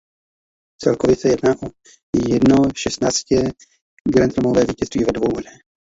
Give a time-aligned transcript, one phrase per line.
[0.83, 1.69] Celkově se jedná o
[2.29, 3.51] jeho šestnácté
[4.13, 5.49] grandslamové vítězství ve dvouhře.